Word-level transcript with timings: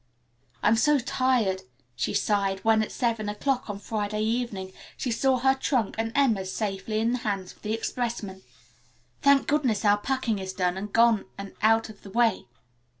"I'm 0.63 0.77
so 0.77 0.97
tired," 0.97 1.61
she 1.95 2.15
sighed 2.15 2.61
when, 2.63 2.81
at 2.81 2.91
seven 2.91 3.29
o'clock 3.29 3.69
on 3.69 3.77
Friday 3.77 4.23
evening, 4.23 4.73
she 4.97 5.11
saw 5.11 5.37
her 5.37 5.53
trunk 5.53 5.93
and 5.99 6.11
Emma's 6.15 6.51
safely 6.51 6.99
in 6.99 7.11
the 7.11 7.17
hands 7.19 7.53
of 7.53 7.61
the 7.61 7.75
expressman. 7.75 8.41
"Thank 9.21 9.45
goodness 9.45 9.85
our 9.85 9.99
packing 9.99 10.39
is 10.39 10.53
done 10.53 10.75
and 10.75 10.91
gone 10.91 11.25
and 11.37 11.53
out 11.61 11.89
of 11.89 12.01
the 12.01 12.09
way. 12.09 12.47